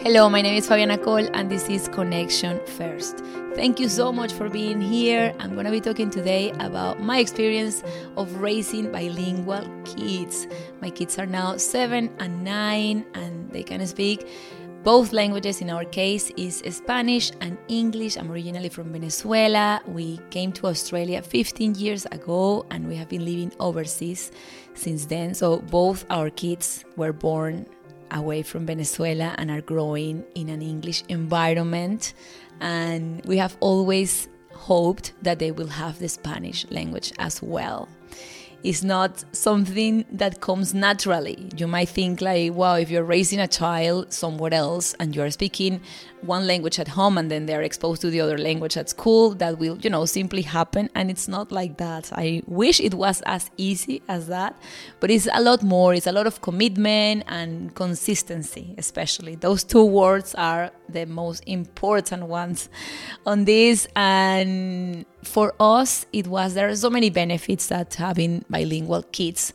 [0.00, 3.18] Hello, my name is Fabiana Cole, and this is Connection First.
[3.56, 5.34] Thank you so much for being here.
[5.40, 7.82] I'm going to be talking today about my experience
[8.16, 10.46] of raising bilingual kids.
[10.80, 14.24] My kids are now seven and nine, and they can speak
[14.84, 18.16] both languages in our case is Spanish and English.
[18.16, 19.82] I'm originally from Venezuela.
[19.86, 24.30] We came to Australia 15 years ago and we have been living overseas
[24.74, 25.34] since then.
[25.34, 27.66] So both our kids were born
[28.10, 32.14] away from Venezuela and are growing in an English environment.
[32.60, 37.88] And we have always hoped that they will have the Spanish language as well
[38.62, 41.48] is not something that comes naturally.
[41.56, 45.80] You might think like, wow, if you're raising a child somewhere else and you're speaking
[46.22, 49.58] one language at home and then they're exposed to the other language at school, that
[49.58, 50.90] will, you know, simply happen.
[50.96, 52.10] And it's not like that.
[52.12, 54.60] I wish it was as easy as that,
[54.98, 55.94] but it's a lot more.
[55.94, 59.36] It's a lot of commitment and consistency, especially.
[59.36, 62.68] Those two words are the most important ones
[63.24, 63.86] on this.
[63.94, 69.52] And for us, it was there are so many benefits that having bilingual kids.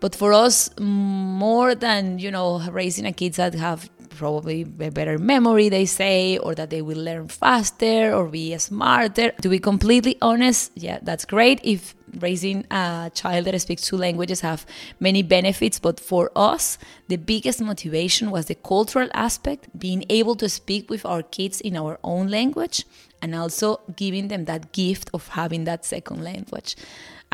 [0.00, 5.18] But for us, more than you know, raising a kids that have probably a better
[5.18, 9.30] memory, they say, or that they will learn faster or be smarter.
[9.42, 14.40] To be completely honest, yeah, that's great if raising a child that speaks two languages
[14.40, 14.64] have
[15.00, 20.48] many benefits but for us the biggest motivation was the cultural aspect being able to
[20.48, 22.84] speak with our kids in our own language
[23.24, 26.76] and also giving them that gift of having that second language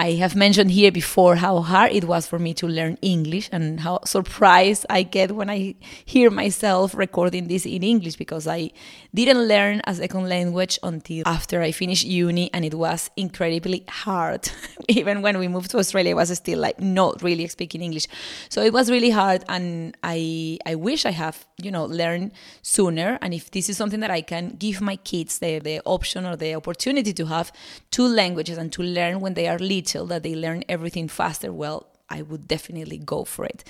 [0.00, 3.80] I have mentioned here before how hard it was for me to learn English and
[3.80, 5.74] how surprised I get when I
[6.06, 8.70] hear myself recording this in English because I
[9.14, 14.48] didn't learn a second language until after I finished uni and it was incredibly hard.
[14.88, 18.06] Even when we moved to Australia, I was still like not really speaking English.
[18.48, 23.18] So it was really hard and I I wish I have, you know, learned sooner.
[23.20, 26.36] And if this is something that I can give my kids the, the option or
[26.36, 27.52] the opportunity to have
[27.90, 31.86] two languages and to learn when they are little that they learn everything faster, well,
[32.10, 33.62] I would definitely go for it.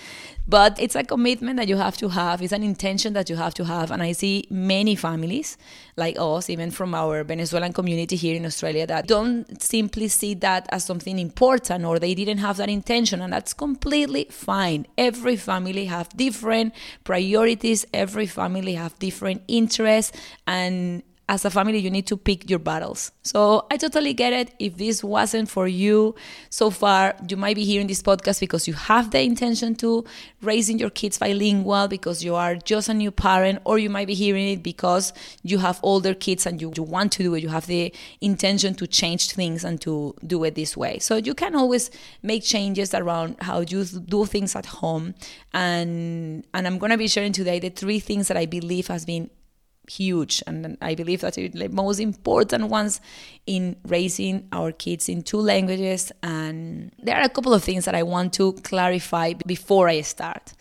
[0.49, 3.53] But it's a commitment that you have to have, it's an intention that you have
[3.54, 3.91] to have.
[3.91, 5.59] And I see many families
[5.97, 10.66] like us, even from our Venezuelan community here in Australia, that don't simply see that
[10.70, 13.20] as something important or they didn't have that intention.
[13.20, 14.87] And that's completely fine.
[14.97, 20.16] Every family have different priorities, every family have different interests.
[20.47, 23.12] And as a family, you need to pick your battles.
[23.22, 24.52] So I totally get it.
[24.58, 26.16] If this wasn't for you
[26.50, 30.04] so far, you might be hearing this podcast because you have the intention to
[30.42, 34.14] raising your kids bilingual because you are just a new parent, or you might be
[34.14, 35.12] hearing it because
[35.44, 37.44] you have older kids and you, you want to do it.
[37.44, 40.98] You have the intention to change things and to do it this way.
[40.98, 41.92] So you can always
[42.24, 45.14] make changes around how you do things at home.
[45.54, 49.30] And and I'm gonna be sharing today the three things that I believe has been
[49.90, 50.42] huge.
[50.46, 53.00] And i believe that it's the most important ones
[53.46, 56.12] in raising our kids in two languages.
[56.22, 60.52] And there are a couple of things that i want to clarify before i start.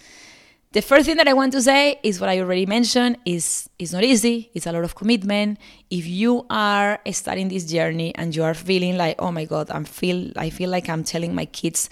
[0.71, 3.93] The first thing that i want to say is what i already mentioned is it's
[3.93, 4.49] not easy.
[4.53, 5.59] It's a lot of commitment.
[5.89, 9.85] If you are starting this journey and you are feeling like oh my god i'm
[9.85, 11.89] feel i feel like i'm telling my kids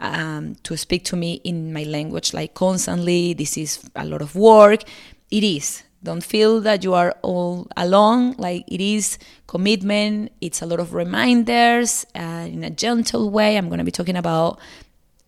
[0.00, 4.34] um, to speak to me in my language like constantly this is a lot of
[4.36, 4.82] work
[5.30, 8.34] it is don't feel that you are all alone.
[8.38, 10.32] Like it is commitment.
[10.40, 13.56] It's a lot of reminders uh, in a gentle way.
[13.56, 14.60] I'm going to be talking about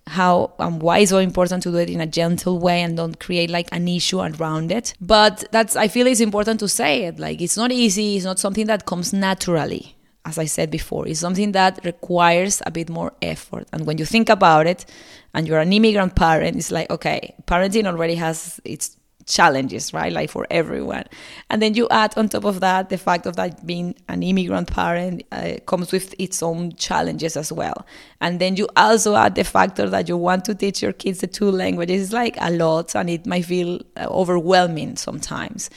[0.06, 3.20] how and why it's so important to do it in a gentle way and don't
[3.20, 4.94] create like an issue around it.
[5.00, 7.18] But that's I feel it's important to say it.
[7.18, 8.16] Like it's not easy.
[8.16, 9.96] It's not something that comes naturally.
[10.26, 13.66] As I said before, it's something that requires a bit more effort.
[13.72, 14.84] And when you think about it,
[15.32, 18.96] and you're an immigrant parent, it's like okay, parenting already has its
[19.30, 20.12] challenges, right?
[20.12, 21.04] Like for everyone.
[21.48, 24.70] And then you add on top of that the fact of that being an immigrant
[24.70, 27.86] parent uh, comes with its own challenges as well.
[28.20, 31.26] And then you also add the factor that you want to teach your kids the
[31.26, 32.02] two languages.
[32.02, 35.70] It's like a lot and it might feel uh, overwhelming sometimes.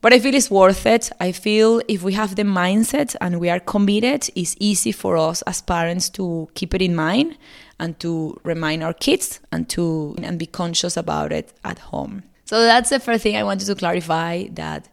[0.00, 1.10] But I feel it's worth it.
[1.18, 5.42] I feel if we have the mindset and we are committed, it's easy for us
[5.42, 7.36] as parents to keep it in mind
[7.80, 12.22] and to remind our kids and to and be conscious about it at home.
[12.48, 14.88] So that's the first thing I wanted to clarify that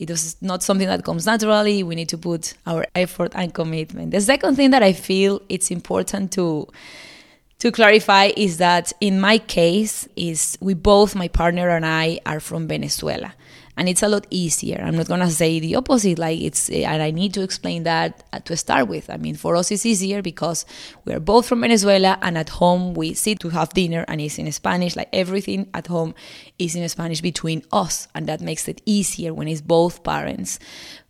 [0.00, 1.84] it is not something that comes naturally.
[1.84, 4.10] We need to put our effort and commitment.
[4.10, 6.66] The second thing that I feel it's important to
[7.60, 12.40] to clarify is that in my case is we both my partner and I are
[12.40, 13.32] from Venezuela
[13.78, 14.82] and it's a lot easier.
[14.84, 18.40] I'm not gonna say the opposite, like it's, and I need to explain that uh,
[18.40, 19.08] to start with.
[19.08, 20.66] I mean, for us it's easier because
[21.04, 24.36] we are both from Venezuela, and at home we sit to have dinner, and it's
[24.36, 24.96] in Spanish.
[24.96, 26.16] Like everything at home
[26.58, 30.58] is in Spanish between us, and that makes it easier when it's both parents.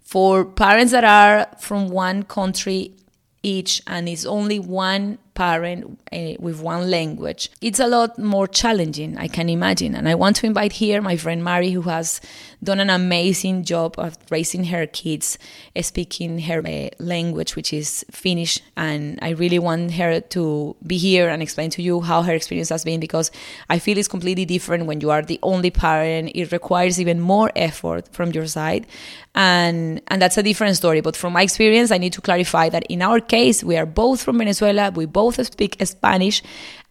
[0.03, 2.95] For parents that are from one country
[3.43, 9.17] each, and it's only one parent uh, with one language, it's a lot more challenging,
[9.17, 9.95] I can imagine.
[9.95, 12.21] And I want to invite here my friend Mari, who has
[12.63, 15.39] done an amazing job of raising her kids,
[15.77, 18.59] uh, speaking her uh, language, which is Finnish.
[18.77, 22.71] And I really want her to be here and explain to you how her experience
[22.71, 23.31] has been because
[23.71, 26.33] I feel it's completely different when you are the only parent.
[26.35, 28.89] It requires even more effort from your side.
[29.37, 31.01] And, and that's a different story.
[31.01, 34.21] But from my experience, I need to clarify that in our case, we are both
[34.21, 34.91] from Venezuela.
[34.91, 36.43] We both both speak Spanish,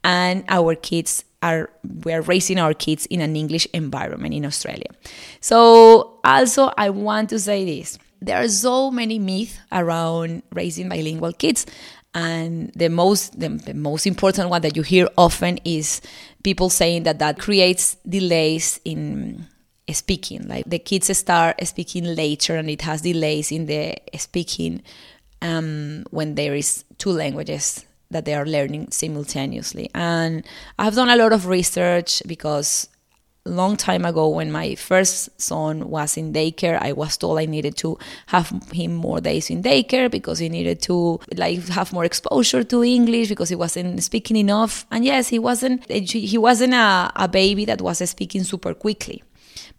[0.03, 1.69] and our kids are
[2.03, 4.89] we are raising our kids in an English environment in Australia.
[5.41, 7.97] So also I want to say this.
[8.19, 11.67] There are so many myths around raising bilingual kids
[12.15, 16.01] and the most the, the, most important one that you hear often is
[16.41, 19.45] people saying that that creates delays in
[19.91, 24.81] speaking like the kids start speaking later and it has delays in the speaking
[25.41, 29.89] um, when there is two languages that they are learning simultaneously.
[29.93, 30.45] And
[30.79, 32.87] I've done a lot of research because
[33.47, 37.75] long time ago when my first son was in daycare i was told i needed
[37.77, 42.63] to have him more days in daycare because he needed to like have more exposure
[42.63, 47.27] to english because he wasn't speaking enough and yes he wasn't he wasn't a, a
[47.27, 49.23] baby that was speaking super quickly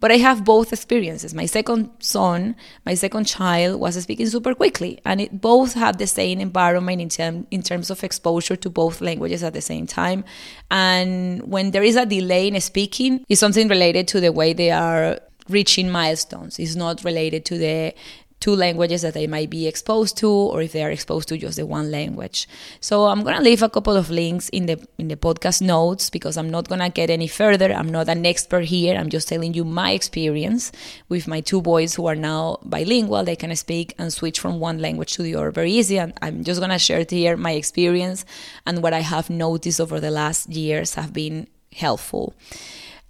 [0.00, 1.34] but I have both experiences.
[1.34, 2.56] My second son,
[2.86, 7.08] my second child, was speaking super quickly, and it both have the same environment in,
[7.08, 10.24] term, in terms of exposure to both languages at the same time.
[10.70, 14.70] And when there is a delay in speaking, it's something related to the way they
[14.70, 16.58] are reaching milestones.
[16.58, 17.94] It's not related to the
[18.40, 21.56] two languages that they might be exposed to or if they are exposed to just
[21.56, 22.49] the one language.
[22.81, 26.11] So I'm going to leave a couple of links in the in the podcast notes
[26.11, 27.73] because I'm not going to get any further.
[27.73, 28.96] I'm not an expert here.
[28.96, 30.70] I'm just telling you my experience
[31.08, 33.25] with my two boys who are now bilingual.
[33.25, 36.44] They can speak and switch from one language to the other very easy and I'm
[36.44, 38.25] just going to share here my experience
[38.67, 42.34] and what I have noticed over the last years have been helpful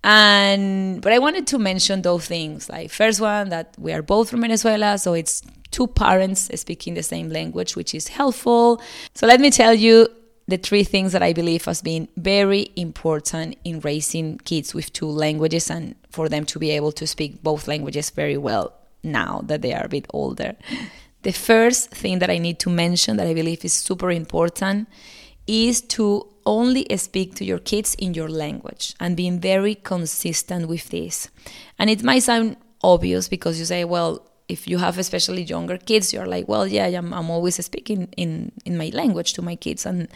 [0.09, 2.71] and but i wanted to mention those things.
[2.71, 7.03] Like first one that we are both from venezuela so it's two parents speaking the
[7.03, 8.81] same language which is helpful.
[9.15, 10.09] So let me tell you
[10.47, 15.11] the three things that i believe has been very important in raising kids with two
[15.25, 18.73] languages and for them to be able to speak both languages very well
[19.03, 20.57] now that they are a bit older.
[21.23, 24.89] The first thing that i need to mention that i believe is super important
[25.49, 30.89] is to only speak to your kids in your language and being very consistent with
[30.91, 31.29] this.
[31.79, 36.13] And it might sound obvious because you say, well, if you have especially younger kids,
[36.13, 39.85] you're like, well, yeah, I'm, I'm always speaking in, in my language to my kids.
[39.85, 40.09] And,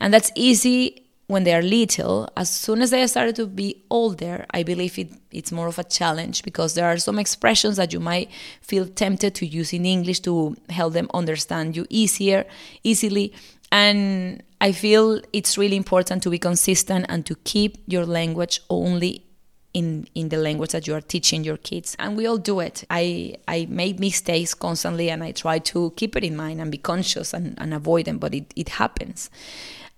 [0.00, 2.28] and that's easy when they are little.
[2.36, 5.84] As soon as they started to be older, I believe it, it's more of a
[5.84, 8.30] challenge because there are some expressions that you might
[8.60, 12.44] feel tempted to use in English to help them understand you easier,
[12.82, 13.32] easily.
[13.70, 19.26] And I feel it's really important to be consistent and to keep your language only
[19.74, 21.94] in, in the language that you are teaching your kids.
[21.98, 22.84] And we all do it.
[22.88, 26.78] I, I make mistakes constantly and I try to keep it in mind and be
[26.78, 29.28] conscious and, and avoid them, but it, it happens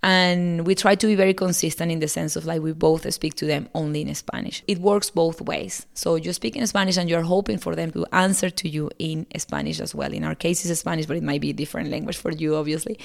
[0.03, 3.35] and we try to be very consistent in the sense of like we both speak
[3.35, 4.63] to them only in Spanish.
[4.69, 5.87] It works both ways.
[5.95, 9.27] So you speak in Spanish and you're hoping for them to answer to you in
[9.39, 10.13] Spanish as well.
[10.13, 12.97] In our case, it's Spanish, but it might be a different language for you, obviously.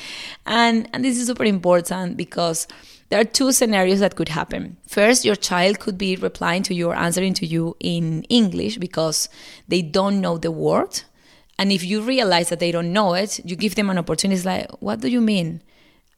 [0.45, 2.67] And and this is super important because
[3.09, 4.77] there are two scenarios that could happen.
[4.87, 9.29] First, your child could be replying to you or answering to you in English because
[9.67, 11.01] they don't know the word.
[11.57, 14.37] And if you realize that they don't know it, you give them an opportunity.
[14.37, 15.61] It's like, what do you mean?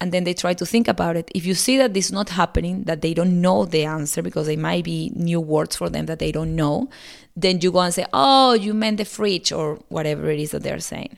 [0.01, 1.31] And then they try to think about it.
[1.33, 4.47] If you see that this is not happening, that they don't know the answer because
[4.47, 6.89] they might be new words for them that they don't know,
[7.35, 10.63] then you go and say, "Oh, you meant the fridge," or whatever it is that
[10.63, 11.17] they're saying.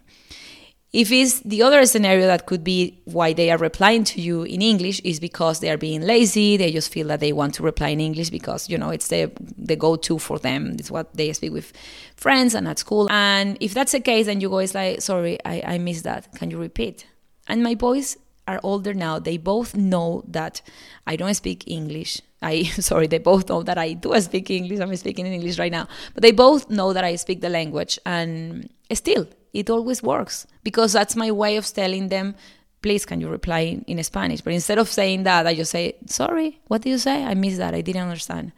[0.94, 4.62] If it's the other scenario that could be why they are replying to you in
[4.62, 7.90] English is because they are being lazy, they just feel that they want to reply
[7.90, 10.76] in English because, you know, it's the the go-to for them.
[10.80, 11.74] It's what they speak with
[12.16, 13.08] friends and at school.
[13.12, 16.34] And if that's the case, then you go, it's like, sorry, I, I missed that.
[16.36, 17.06] Can you repeat?
[17.50, 18.18] And my boys
[18.48, 20.62] are older now, they both know that
[21.06, 22.22] I don't speak English.
[22.42, 24.80] I sorry, they both know that I do speak English.
[24.80, 28.00] I'm speaking in English right now, but they both know that I speak the language,
[28.06, 32.36] and still, it always works because that's my way of telling them
[32.82, 34.42] please, can you reply in, Spanish?
[34.42, 37.24] But instead of saying that, I just say, sorry, what did you say?
[37.24, 37.74] I missed that.
[37.74, 38.52] I didn't understand.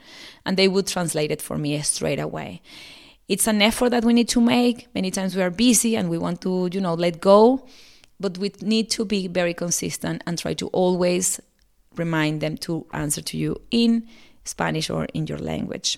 [0.45, 2.61] And they would translate it for me straight away.
[3.27, 4.87] It's an effort that we need to make.
[4.93, 7.65] Many times we are busy and we want to, you know, let go.
[8.19, 11.39] But we need to be very consistent and try to always
[11.95, 14.07] remind them to answer to you in
[14.43, 15.97] Spanish or in your language.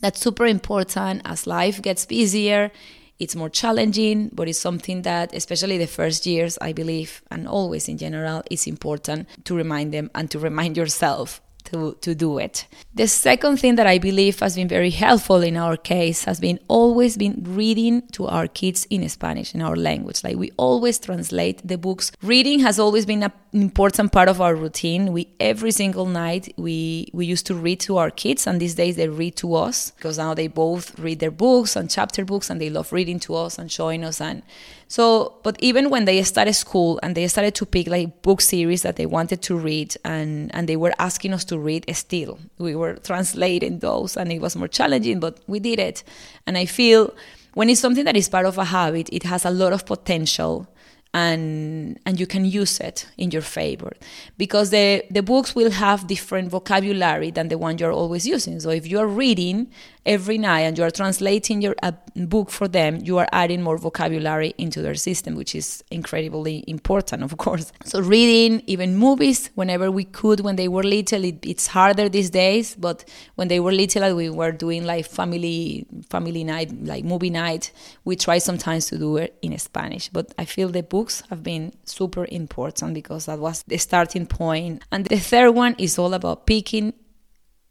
[0.00, 2.70] That's super important as life gets busier.
[3.18, 7.88] It's more challenging, but it's something that, especially the first years, I believe, and always
[7.88, 12.66] in general, is important to remind them and to remind yourself to, to do it.
[12.94, 16.58] The second thing that I believe has been very helpful in our case has been
[16.68, 20.24] always been reading to our kids in Spanish, in our language.
[20.24, 22.12] Like we always translate the books.
[22.22, 25.12] Reading has always been an important part of our routine.
[25.12, 28.96] We every single night we we used to read to our kids and these days
[28.96, 32.60] they read to us because now they both read their books and chapter books and
[32.60, 34.42] they love reading to us and showing us and
[34.88, 38.82] so, but even when they started school and they started to pick like book series
[38.82, 42.76] that they wanted to read and, and they were asking us to read still, we
[42.76, 46.04] were translating those and it was more challenging, but we did it.
[46.46, 47.12] And I feel
[47.54, 50.68] when it's something that is part of a habit, it has a lot of potential
[51.14, 53.92] and and you can use it in your favor
[54.36, 58.68] because the the books will have different vocabulary than the one you're always using so
[58.68, 59.66] if you're reading
[60.06, 61.74] every night and you are translating your
[62.14, 67.22] book for them, you are adding more vocabulary into their system, which is incredibly important,
[67.22, 67.72] of course.
[67.84, 72.30] So reading, even movies, whenever we could when they were little, it, it's harder these
[72.30, 72.74] days.
[72.74, 73.04] But
[73.36, 77.72] when they were little, we were doing like family family night, like movie night.
[78.04, 81.72] We try sometimes to do it in Spanish, but I feel the books have been
[81.84, 84.82] super important because that was the starting point.
[84.90, 86.92] And the third one is all about picking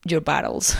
[0.06, 0.76] your battles.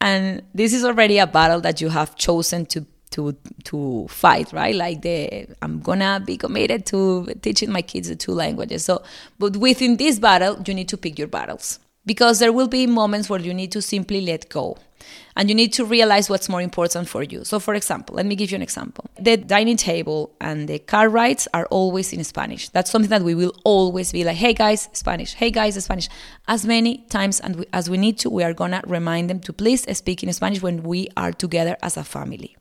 [0.00, 3.34] And this is already a battle that you have chosen to to
[3.64, 4.72] to fight, right?
[4.74, 8.84] Like the I'm gonna be committed to teaching my kids the two languages.
[8.84, 9.02] So,
[9.40, 13.28] but within this battle, you need to pick your battles because there will be moments
[13.28, 14.78] where you need to simply let go
[15.36, 17.44] and you need to realize what's more important for you.
[17.44, 19.06] So, for example, let me give you an example.
[19.18, 22.68] The dining table and the car rides are always in Spanish.
[22.68, 26.08] That's something that we will always be like, hey guys, Spanish, hey guys, Spanish.
[26.46, 29.86] As many times and as we need to, we are gonna remind them to please
[29.96, 32.57] speak in Spanish when we are together as a family.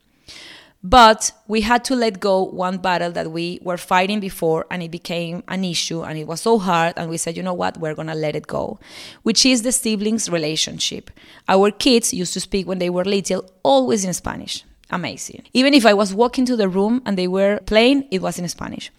[0.84, 4.92] But we had to let go one battle that we were fighting before, and it
[4.92, 6.94] became an issue, and it was so hard.
[6.98, 8.80] And we said, you know what, we're gonna let it go,
[9.24, 11.10] which is the siblings' relationship.
[11.50, 14.64] Our kids used to speak when they were little always in Spanish.
[14.90, 15.44] Amazing.
[15.54, 18.48] Even if I was walking to the room and they were playing, it was in
[18.48, 18.92] Spanish.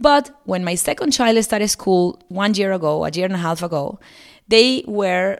[0.00, 3.62] But when my second child started school one year ago, a year and a half
[3.62, 4.00] ago,
[4.48, 5.38] they were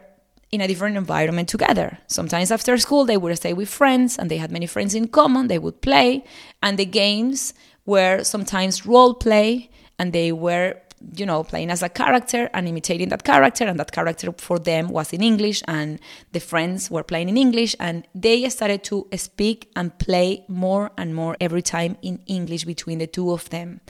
[0.51, 1.99] in a different environment together.
[2.07, 5.47] Sometimes after school, they would stay with friends and they had many friends in common.
[5.47, 6.23] They would play,
[6.63, 7.53] and the games
[7.85, 10.75] were sometimes role play, and they were,
[11.15, 13.65] you know, playing as a character and imitating that character.
[13.65, 15.99] And that character for them was in English, and
[16.31, 21.13] the friends were playing in English, and they started to speak and play more and
[21.13, 23.81] more every time in English between the two of them.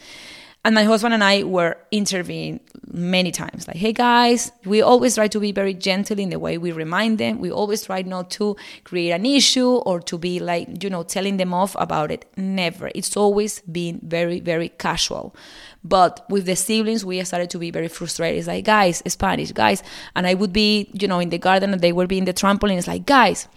[0.69, 2.59] And my husband and I were intervening
[2.91, 6.59] many times like, hey guys, we always try to be very gentle in the way
[6.59, 7.39] we remind them.
[7.39, 11.37] We always try not to create an issue or to be like, you know, telling
[11.37, 12.25] them off about it.
[12.37, 12.91] Never.
[12.93, 15.35] It's always been very, very casual.
[15.83, 18.37] But with the siblings, we started to be very frustrated.
[18.37, 19.81] It's like, guys, Spanish, guys.
[20.15, 22.33] And I would be, you know, in the garden and they would be in the
[22.33, 22.77] trampoline.
[22.77, 23.47] It's like, guys.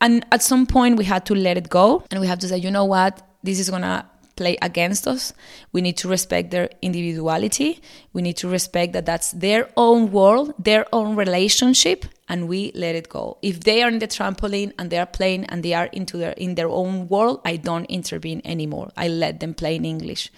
[0.00, 2.56] And at some point, we had to let it go and we have to say,
[2.56, 3.20] you know what?
[3.42, 5.32] This is gonna play against us.
[5.72, 7.80] We need to respect their individuality.
[8.12, 12.94] We need to respect that that's their own world, their own relationship, and we let
[12.94, 13.36] it go.
[13.42, 16.32] If they are in the trampoline and they are playing and they are into their
[16.32, 18.90] in their own world, I don't intervene anymore.
[18.96, 20.30] I let them play in English.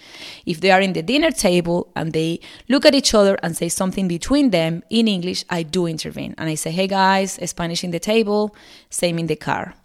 [0.45, 3.69] If they are in the dinner table and they look at each other and say
[3.69, 7.91] something between them in English, I do intervene and I say, "Hey guys, Spanish in
[7.91, 8.55] the table,
[8.89, 9.75] same in the car."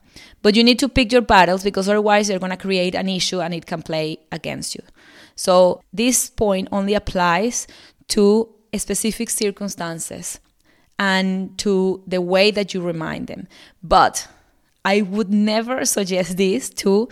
[0.43, 3.41] But you need to pick your battles because otherwise you're going to create an issue
[3.41, 4.83] and it can play against you.
[5.35, 7.67] So this point only applies
[8.09, 10.41] to specific circumstances
[10.99, 13.49] and to the way that you remind them.
[13.83, 14.29] But
[14.85, 17.09] I would never suggest this to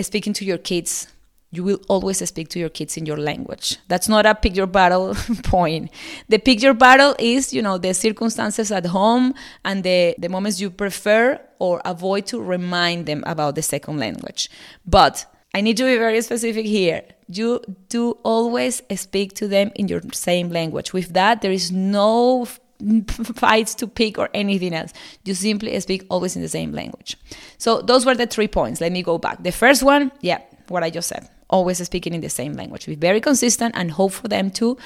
[0.00, 1.08] speaking to your kids
[1.54, 3.78] you will always speak to your kids in your language.
[3.88, 5.90] That's not a pick your battle point.
[6.28, 9.34] The pick your battle is, you know, the circumstances at home
[9.64, 14.50] and the, the moments you prefer or avoid to remind them about the second language.
[14.86, 17.02] But I need to be very specific here.
[17.28, 20.92] You do always speak to them in your same language.
[20.92, 22.46] With that, there is no
[23.34, 24.92] fights to pick or anything else.
[25.24, 27.16] You simply speak always in the same language.
[27.58, 28.80] So those were the three points.
[28.80, 29.42] Let me go back.
[29.42, 32.86] The first one, yeah, what I just said always speaking in the same language.
[32.86, 34.76] Be very consistent and hope for them to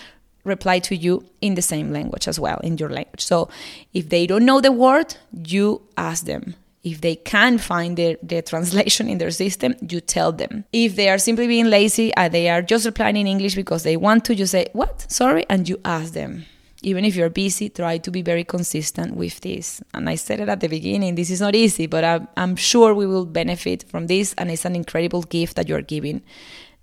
[0.44, 3.22] reply to you in the same language as well, in your language.
[3.22, 3.48] So
[3.92, 6.54] if they don't know the word, you ask them.
[6.84, 10.64] If they can't find the, the translation in their system, you tell them.
[10.72, 13.96] If they are simply being lazy and they are just replying in English because they
[13.96, 15.10] want to, you say, What?
[15.10, 15.44] Sorry?
[15.50, 16.46] And you ask them.
[16.82, 19.82] Even if you're busy, try to be very consistent with this.
[19.94, 22.94] And I said it at the beginning this is not easy, but I'm, I'm sure
[22.94, 24.34] we will benefit from this.
[24.38, 26.22] And it's an incredible gift that you're giving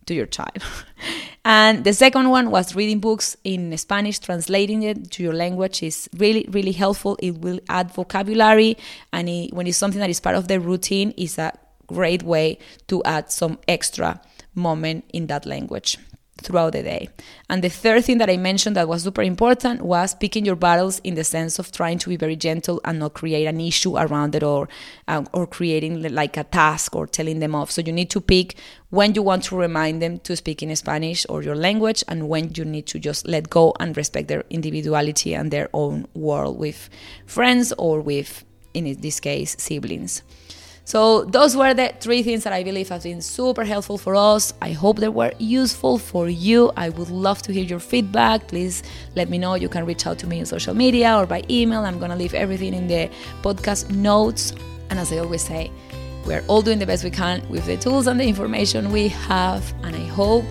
[0.05, 0.63] to your child.
[1.45, 6.09] and the second one was reading books in Spanish, translating it to your language is
[6.17, 7.17] really, really helpful.
[7.21, 8.77] It will add vocabulary,
[9.11, 11.53] and it, when it's something that is part of the routine, is a
[11.87, 14.21] great way to add some extra
[14.55, 15.97] moment in that language
[16.45, 17.09] throughout the day.
[17.49, 20.99] And the third thing that I mentioned that was super important was picking your battles
[20.99, 24.35] in the sense of trying to be very gentle and not create an issue around
[24.35, 24.69] it or
[25.07, 27.71] um, or creating like a task or telling them off.
[27.71, 28.55] So you need to pick
[28.89, 32.51] when you want to remind them to speak in Spanish or your language and when
[32.55, 36.89] you need to just let go and respect their individuality and their own world with
[37.25, 40.21] friends or with in this case siblings.
[40.85, 44.53] So those were the three things that I believe have been super helpful for us.
[44.61, 46.71] I hope they were useful for you.
[46.77, 48.47] I would love to hear your feedback.
[48.47, 48.83] Please
[49.15, 49.55] let me know.
[49.55, 51.83] You can reach out to me on social media or by email.
[51.83, 53.09] I'm gonna leave everything in the
[53.41, 54.53] podcast notes.
[54.91, 55.71] And as I always say,
[56.27, 59.73] we're all doing the best we can with the tools and the information we have.
[59.83, 60.45] And I hope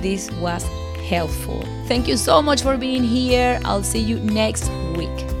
[0.00, 0.64] this was
[1.08, 1.60] helpful.
[1.86, 3.60] Thank you so much for being here.
[3.64, 5.39] I'll see you next week.